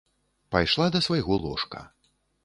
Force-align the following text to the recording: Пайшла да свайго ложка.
Пайшла 0.53 0.87
да 0.95 1.01
свайго 1.07 1.37
ложка. 1.43 1.79